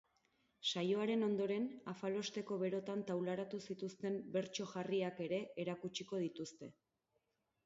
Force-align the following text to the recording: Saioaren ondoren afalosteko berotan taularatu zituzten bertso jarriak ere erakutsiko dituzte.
Saioaren 0.67 1.25
ondoren 1.25 1.67
afalosteko 1.93 2.57
berotan 2.63 3.03
taularatu 3.11 3.61
zituzten 3.69 4.19
bertso 4.39 4.67
jarriak 4.73 5.23
ere 5.27 5.41
erakutsiko 5.67 6.23
dituzte. 6.27 6.73